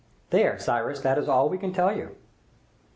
[0.31, 2.15] There, Cyrus, that is all we can tell you!"